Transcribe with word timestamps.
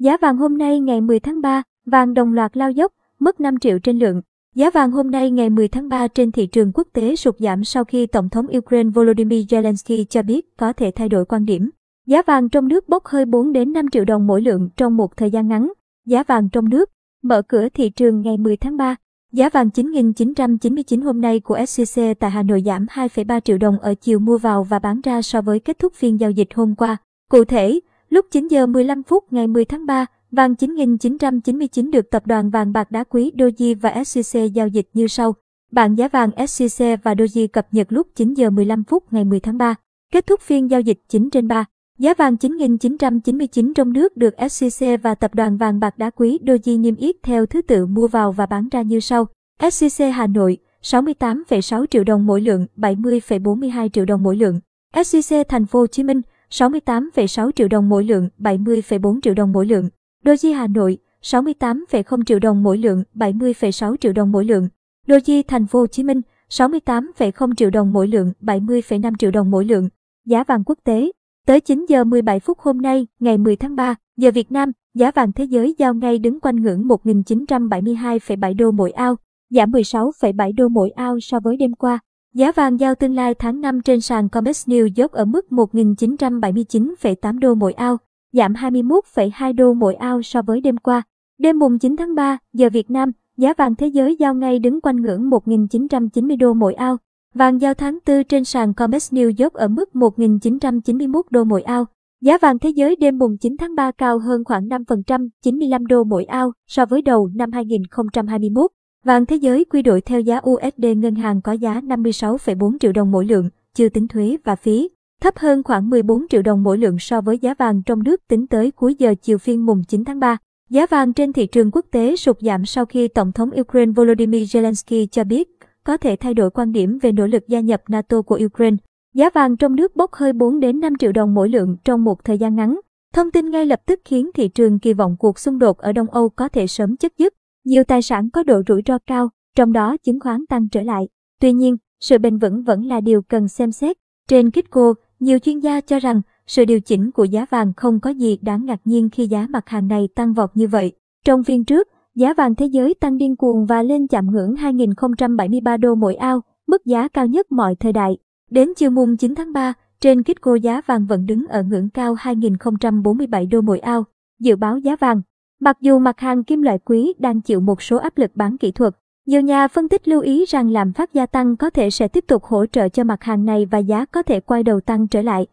Giá 0.00 0.16
vàng 0.16 0.36
hôm 0.36 0.58
nay 0.58 0.80
ngày 0.80 1.00
10 1.00 1.20
tháng 1.20 1.40
3, 1.40 1.62
vàng 1.86 2.14
đồng 2.14 2.34
loạt 2.34 2.56
lao 2.56 2.70
dốc, 2.70 2.92
mất 3.18 3.40
5 3.40 3.58
triệu 3.58 3.78
trên 3.78 3.98
lượng. 3.98 4.22
Giá 4.54 4.70
vàng 4.70 4.90
hôm 4.90 5.10
nay 5.10 5.30
ngày 5.30 5.50
10 5.50 5.68
tháng 5.68 5.88
3 5.88 6.08
trên 6.08 6.32
thị 6.32 6.46
trường 6.46 6.72
quốc 6.74 6.88
tế 6.92 7.16
sụt 7.16 7.36
giảm 7.38 7.64
sau 7.64 7.84
khi 7.84 8.06
Tổng 8.06 8.28
thống 8.28 8.46
Ukraine 8.58 8.90
Volodymyr 8.90 9.54
Zelensky 9.54 10.04
cho 10.04 10.22
biết 10.22 10.56
có 10.56 10.72
thể 10.72 10.90
thay 10.90 11.08
đổi 11.08 11.24
quan 11.24 11.44
điểm. 11.44 11.70
Giá 12.06 12.22
vàng 12.22 12.48
trong 12.48 12.68
nước 12.68 12.88
bốc 12.88 13.06
hơi 13.06 13.24
4 13.24 13.52
đến 13.52 13.72
5 13.72 13.90
triệu 13.90 14.04
đồng 14.04 14.26
mỗi 14.26 14.42
lượng 14.42 14.68
trong 14.76 14.96
một 14.96 15.16
thời 15.16 15.30
gian 15.30 15.48
ngắn. 15.48 15.72
Giá 16.06 16.22
vàng 16.22 16.48
trong 16.48 16.68
nước 16.68 16.90
mở 17.22 17.42
cửa 17.42 17.68
thị 17.74 17.90
trường 17.90 18.20
ngày 18.20 18.38
10 18.38 18.56
tháng 18.56 18.76
3. 18.76 18.96
Giá 19.32 19.48
vàng 19.48 19.68
9.999 19.68 21.04
hôm 21.04 21.20
nay 21.20 21.40
của 21.40 21.58
SCC 21.66 22.02
tại 22.20 22.30
Hà 22.30 22.42
Nội 22.42 22.62
giảm 22.66 22.86
2,3 22.86 23.40
triệu 23.40 23.58
đồng 23.58 23.78
ở 23.78 23.94
chiều 23.94 24.18
mua 24.18 24.38
vào 24.38 24.64
và 24.64 24.78
bán 24.78 25.00
ra 25.00 25.22
so 25.22 25.42
với 25.42 25.60
kết 25.60 25.78
thúc 25.78 25.94
phiên 25.94 26.20
giao 26.20 26.30
dịch 26.30 26.48
hôm 26.54 26.74
qua. 26.74 26.96
Cụ 27.30 27.44
thể, 27.44 27.80
lúc 28.10 28.26
9 28.30 28.48
giờ 28.48 28.66
15 28.66 29.02
phút 29.02 29.24
ngày 29.30 29.46
10 29.46 29.64
tháng 29.64 29.86
3, 29.86 30.06
vàng 30.30 30.54
9.999 30.54 31.90
được 31.90 32.10
tập 32.10 32.26
đoàn 32.26 32.50
vàng 32.50 32.72
bạc 32.72 32.90
đá 32.90 33.04
quý 33.04 33.32
Doji 33.38 33.74
và 33.80 34.04
SCC 34.04 34.38
giao 34.54 34.68
dịch 34.68 34.88
như 34.94 35.06
sau. 35.06 35.34
Bảng 35.72 35.98
giá 35.98 36.08
vàng 36.08 36.30
SCC 36.46 36.84
và 37.02 37.14
Doji 37.14 37.48
cập 37.48 37.66
nhật 37.72 37.86
lúc 37.90 38.06
9 38.14 38.34
giờ 38.34 38.50
15 38.50 38.84
phút 38.84 39.04
ngày 39.10 39.24
10 39.24 39.40
tháng 39.40 39.58
3. 39.58 39.74
Kết 40.12 40.26
thúc 40.26 40.40
phiên 40.40 40.70
giao 40.70 40.80
dịch 40.80 40.98
9 41.08 41.30
trên 41.30 41.48
3. 41.48 41.64
Giá 41.98 42.14
vàng 42.14 42.34
9.999 42.34 43.72
trong 43.74 43.92
nước 43.92 44.16
được 44.16 44.34
SCC 44.50 44.86
và 45.02 45.14
tập 45.14 45.34
đoàn 45.34 45.56
vàng 45.56 45.80
bạc 45.80 45.98
đá 45.98 46.10
quý 46.10 46.38
Doji 46.42 46.80
niêm 46.80 46.96
yết 46.96 47.16
theo 47.22 47.46
thứ 47.46 47.62
tự 47.62 47.86
mua 47.86 48.06
vào 48.06 48.32
và 48.32 48.46
bán 48.46 48.68
ra 48.68 48.82
như 48.82 49.00
sau. 49.00 49.26
SCC 49.70 50.04
Hà 50.14 50.26
Nội 50.26 50.58
68,6 50.82 51.86
triệu 51.86 52.04
đồng 52.04 52.26
mỗi 52.26 52.40
lượng, 52.40 52.66
70,42 52.76 53.88
triệu 53.88 54.04
đồng 54.04 54.22
mỗi 54.22 54.36
lượng. 54.36 54.60
SCC 55.04 55.36
Thành 55.48 55.66
phố 55.66 55.78
Hồ 55.78 55.86
Chí 55.86 56.02
Minh 56.02 56.20
68,6 56.50 57.50
triệu 57.50 57.68
đồng 57.68 57.88
mỗi 57.88 58.04
lượng, 58.04 58.28
70,4 58.38 59.20
triệu 59.22 59.34
đồng 59.34 59.52
mỗi 59.52 59.66
lượng. 59.66 59.88
Doji 60.24 60.54
Hà 60.54 60.66
Nội 60.66 60.98
68,0 61.22 62.24
triệu 62.24 62.38
đồng 62.38 62.62
mỗi 62.62 62.78
lượng, 62.78 63.02
70,6 63.14 63.96
triệu 63.96 64.12
đồng 64.12 64.32
mỗi 64.32 64.44
lượng. 64.44 64.68
Doji 65.06 65.42
Thành 65.48 65.66
phố 65.66 65.78
Hồ 65.78 65.86
Chí 65.86 66.02
Minh 66.02 66.20
68,0 66.48 67.54
triệu 67.54 67.70
đồng 67.70 67.92
mỗi 67.92 68.08
lượng, 68.08 68.32
70,5 68.40 69.14
triệu 69.18 69.30
đồng 69.30 69.50
mỗi 69.50 69.64
lượng. 69.64 69.88
Giá 70.26 70.44
vàng 70.44 70.64
quốc 70.64 70.78
tế 70.84 71.10
Tới 71.46 71.60
9 71.60 71.86
giờ 71.88 72.04
17 72.04 72.40
phút 72.40 72.58
hôm 72.58 72.82
nay, 72.82 73.06
ngày 73.20 73.38
10 73.38 73.56
tháng 73.56 73.76
3, 73.76 73.94
giờ 74.16 74.30
Việt 74.30 74.52
Nam, 74.52 74.72
giá 74.94 75.10
vàng 75.10 75.32
thế 75.32 75.44
giới 75.44 75.74
giao 75.78 75.94
ngay 75.94 76.18
đứng 76.18 76.40
quanh 76.40 76.56
ngưỡng 76.56 76.82
1.972,7 76.82 78.56
đô 78.56 78.70
mỗi 78.70 78.90
ao, 78.90 79.16
giảm 79.50 79.70
16,7 79.70 80.52
đô 80.56 80.68
mỗi 80.68 80.90
ao 80.90 81.20
so 81.20 81.40
với 81.40 81.56
đêm 81.56 81.74
qua. 81.74 81.98
Giá 82.34 82.52
vàng 82.52 82.80
giao 82.80 82.94
tương 82.94 83.14
lai 83.14 83.34
tháng 83.34 83.60
5 83.60 83.80
trên 83.80 84.00
sàn 84.00 84.28
Comex 84.28 84.68
New 84.68 84.86
dốc 84.86 85.12
ở 85.12 85.24
mức 85.24 85.46
1.979,8 85.50 87.38
đô 87.38 87.54
mỗi 87.54 87.72
ao, 87.72 87.96
giảm 88.32 88.52
21,2 88.52 89.54
đô 89.54 89.74
mỗi 89.74 89.94
ao 89.94 90.22
so 90.22 90.42
với 90.42 90.60
đêm 90.60 90.76
qua. 90.76 91.02
Đêm 91.38 91.58
mùng 91.58 91.78
9 91.78 91.96
tháng 91.96 92.14
3, 92.14 92.38
giờ 92.52 92.68
Việt 92.72 92.90
Nam, 92.90 93.12
giá 93.36 93.54
vàng 93.58 93.74
thế 93.74 93.86
giới 93.86 94.16
giao 94.16 94.34
ngay 94.34 94.58
đứng 94.58 94.80
quanh 94.80 95.02
ngưỡng 95.02 95.30
1.990 95.30 96.38
đô 96.38 96.54
mỗi 96.54 96.74
ao, 96.74 96.96
Vàng 97.34 97.60
giao 97.60 97.74
tháng 97.74 97.98
4 98.06 98.24
trên 98.24 98.44
sàn 98.44 98.74
Comex 98.74 99.12
New 99.12 99.32
York 99.38 99.54
ở 99.54 99.68
mức 99.68 99.90
1.991 99.92 101.22
đô 101.30 101.44
mỗi 101.44 101.62
ao. 101.62 101.86
Giá 102.20 102.38
vàng 102.38 102.58
thế 102.58 102.70
giới 102.70 102.96
đêm 102.96 103.18
mùng 103.18 103.36
9 103.38 103.56
tháng 103.56 103.74
3 103.74 103.90
cao 103.90 104.18
hơn 104.18 104.44
khoảng 104.44 104.68
5%, 104.68 105.28
95 105.42 105.86
đô 105.86 106.04
mỗi 106.04 106.24
ao 106.24 106.52
so 106.66 106.86
với 106.86 107.02
đầu 107.02 107.30
năm 107.34 107.52
2021. 107.52 108.70
Vàng 109.04 109.26
thế 109.26 109.36
giới 109.36 109.64
quy 109.64 109.82
đổi 109.82 110.00
theo 110.00 110.20
giá 110.20 110.40
USD 110.50 110.84
ngân 110.96 111.14
hàng 111.14 111.42
có 111.42 111.52
giá 111.52 111.80
56,4 111.80 112.78
triệu 112.80 112.92
đồng 112.92 113.10
mỗi 113.10 113.24
lượng, 113.24 113.48
chưa 113.74 113.88
tính 113.88 114.08
thuế 114.08 114.36
và 114.44 114.56
phí, 114.56 114.88
thấp 115.20 115.38
hơn 115.38 115.62
khoảng 115.62 115.90
14 115.90 116.28
triệu 116.28 116.42
đồng 116.42 116.62
mỗi 116.62 116.78
lượng 116.78 116.98
so 116.98 117.20
với 117.20 117.38
giá 117.38 117.54
vàng 117.54 117.82
trong 117.82 118.02
nước 118.02 118.28
tính 118.28 118.46
tới 118.46 118.70
cuối 118.70 118.94
giờ 118.94 119.14
chiều 119.22 119.38
phiên 119.38 119.66
mùng 119.66 119.82
9 119.88 120.04
tháng 120.04 120.20
3. 120.20 120.36
Giá 120.70 120.86
vàng 120.86 121.12
trên 121.12 121.32
thị 121.32 121.46
trường 121.46 121.70
quốc 121.70 121.86
tế 121.90 122.16
sụt 122.16 122.36
giảm 122.40 122.66
sau 122.66 122.86
khi 122.86 123.08
Tổng 123.08 123.32
thống 123.32 123.50
Ukraine 123.60 123.92
Volodymyr 123.92 124.56
Zelensky 124.56 125.06
cho 125.06 125.24
biết 125.24 125.48
có 125.84 125.96
thể 125.96 126.16
thay 126.16 126.34
đổi 126.34 126.50
quan 126.50 126.72
điểm 126.72 126.98
về 127.02 127.12
nỗ 127.12 127.26
lực 127.26 127.48
gia 127.48 127.60
nhập 127.60 127.82
NATO 127.88 128.22
của 128.22 128.40
Ukraine. 128.44 128.76
Giá 129.14 129.30
vàng 129.30 129.56
trong 129.56 129.76
nước 129.76 129.96
bốc 129.96 130.12
hơi 130.12 130.32
4 130.32 130.60
đến 130.60 130.80
5 130.80 130.96
triệu 130.98 131.12
đồng 131.12 131.34
mỗi 131.34 131.48
lượng 131.48 131.76
trong 131.84 132.04
một 132.04 132.24
thời 132.24 132.38
gian 132.38 132.56
ngắn. 132.56 132.80
Thông 133.14 133.30
tin 133.30 133.50
ngay 133.50 133.66
lập 133.66 133.80
tức 133.86 134.00
khiến 134.04 134.30
thị 134.34 134.48
trường 134.48 134.78
kỳ 134.78 134.92
vọng 134.92 135.16
cuộc 135.18 135.38
xung 135.38 135.58
đột 135.58 135.78
ở 135.78 135.92
Đông 135.92 136.10
Âu 136.10 136.28
có 136.28 136.48
thể 136.48 136.66
sớm 136.66 136.96
chấm 136.96 137.12
dứt. 137.18 137.34
Nhiều 137.70 137.84
tài 137.84 138.02
sản 138.02 138.30
có 138.30 138.42
độ 138.42 138.62
rủi 138.68 138.82
ro 138.86 138.98
cao, 139.06 139.28
trong 139.56 139.72
đó 139.72 139.96
chứng 139.96 140.20
khoán 140.20 140.46
tăng 140.46 140.68
trở 140.68 140.82
lại. 140.82 141.08
Tuy 141.40 141.52
nhiên, 141.52 141.76
sự 142.00 142.18
bền 142.18 142.38
vững 142.38 142.62
vẫn 142.62 142.84
là 142.84 143.00
điều 143.00 143.22
cần 143.22 143.48
xem 143.48 143.72
xét. 143.72 143.96
Trên 144.28 144.50
Kitco, 144.50 144.94
nhiều 145.20 145.38
chuyên 145.38 145.58
gia 145.58 145.80
cho 145.80 145.98
rằng 145.98 146.22
sự 146.46 146.64
điều 146.64 146.80
chỉnh 146.80 147.10
của 147.10 147.24
giá 147.24 147.46
vàng 147.50 147.72
không 147.76 148.00
có 148.00 148.10
gì 148.10 148.38
đáng 148.42 148.64
ngạc 148.64 148.80
nhiên 148.84 149.10
khi 149.10 149.26
giá 149.26 149.46
mặt 149.50 149.68
hàng 149.68 149.88
này 149.88 150.08
tăng 150.14 150.32
vọt 150.32 150.50
như 150.54 150.68
vậy. 150.68 150.92
Trong 151.24 151.44
phiên 151.44 151.64
trước, 151.64 151.88
Giá 152.14 152.34
vàng 152.34 152.54
thế 152.54 152.66
giới 152.66 152.94
tăng 152.94 153.16
điên 153.18 153.36
cuồng 153.36 153.66
và 153.66 153.82
lên 153.82 154.06
chạm 154.06 154.30
ngưỡng 154.30 154.54
2.073 154.54 155.78
đô 155.78 155.94
mỗi 155.94 156.14
ao, 156.14 156.42
mức 156.66 156.86
giá 156.86 157.08
cao 157.08 157.26
nhất 157.26 157.52
mọi 157.52 157.74
thời 157.74 157.92
đại. 157.92 158.18
Đến 158.50 158.68
chiều 158.76 158.90
mùng 158.90 159.16
9 159.16 159.34
tháng 159.34 159.52
3, 159.52 159.72
trên 160.00 160.22
Kitco 160.22 160.54
giá 160.54 160.80
vàng 160.86 161.06
vẫn 161.06 161.26
đứng 161.26 161.46
ở 161.46 161.62
ngưỡng 161.62 161.88
cao 161.90 162.14
2.047 162.14 163.48
đô 163.50 163.60
mỗi 163.60 163.78
ao. 163.78 164.04
Dự 164.40 164.56
báo 164.56 164.78
giá 164.78 164.96
vàng 164.96 165.22
Mặc 165.62 165.76
dù 165.80 165.98
mặt 165.98 166.20
hàng 166.20 166.44
kim 166.44 166.62
loại 166.62 166.78
quý 166.78 167.14
đang 167.18 167.40
chịu 167.40 167.60
một 167.60 167.82
số 167.82 167.96
áp 167.96 168.18
lực 168.18 168.30
bán 168.34 168.58
kỹ 168.58 168.70
thuật, 168.70 168.94
nhiều 169.26 169.40
nhà 169.40 169.68
phân 169.68 169.88
tích 169.88 170.08
lưu 170.08 170.20
ý 170.20 170.44
rằng 170.48 170.70
lạm 170.70 170.92
phát 170.92 171.14
gia 171.14 171.26
tăng 171.26 171.56
có 171.56 171.70
thể 171.70 171.90
sẽ 171.90 172.08
tiếp 172.08 172.24
tục 172.28 172.44
hỗ 172.44 172.66
trợ 172.66 172.88
cho 172.88 173.04
mặt 173.04 173.22
hàng 173.22 173.44
này 173.44 173.66
và 173.66 173.78
giá 173.78 174.04
có 174.04 174.22
thể 174.22 174.40
quay 174.40 174.62
đầu 174.62 174.80
tăng 174.80 175.08
trở 175.08 175.22
lại. 175.22 175.46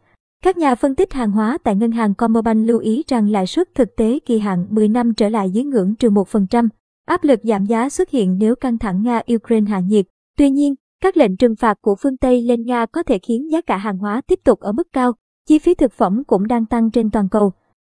Các 0.43 0.57
nhà 0.57 0.75
phân 0.75 0.95
tích 0.95 1.13
hàng 1.13 1.31
hóa 1.31 1.57
tại 1.63 1.75
ngân 1.75 1.91
hàng 1.91 2.15
Commerbank 2.15 2.67
lưu 2.67 2.79
ý 2.79 3.03
rằng 3.07 3.29
lãi 3.29 3.47
suất 3.47 3.75
thực 3.75 3.95
tế 3.95 4.19
kỳ 4.25 4.39
hạn 4.39 4.67
10 4.69 4.87
năm 4.87 5.13
trở 5.13 5.29
lại 5.29 5.51
dưới 5.51 5.63
ngưỡng 5.63 5.95
trừ 5.95 6.09
1%. 6.09 6.67
Áp 7.05 7.23
lực 7.23 7.39
giảm 7.43 7.65
giá 7.65 7.89
xuất 7.89 8.09
hiện 8.09 8.37
nếu 8.39 8.55
căng 8.55 8.77
thẳng 8.77 9.03
Nga-Ukraine 9.03 9.67
hạ 9.67 9.79
nhiệt. 9.79 10.05
Tuy 10.37 10.49
nhiên, 10.49 10.75
các 11.01 11.17
lệnh 11.17 11.37
trừng 11.37 11.55
phạt 11.55 11.77
của 11.81 11.95
phương 11.95 12.17
Tây 12.17 12.41
lên 12.41 12.65
Nga 12.65 12.85
có 12.85 13.03
thể 13.03 13.19
khiến 13.19 13.51
giá 13.51 13.61
cả 13.61 13.77
hàng 13.77 13.97
hóa 13.97 14.21
tiếp 14.27 14.39
tục 14.43 14.59
ở 14.59 14.71
mức 14.71 14.87
cao. 14.93 15.11
Chi 15.47 15.59
phí 15.59 15.73
thực 15.73 15.93
phẩm 15.93 16.23
cũng 16.27 16.47
đang 16.47 16.65
tăng 16.65 16.91
trên 16.91 17.11
toàn 17.11 17.29
cầu. 17.29 17.53